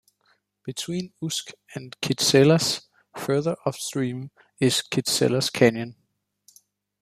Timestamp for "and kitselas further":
1.75-3.55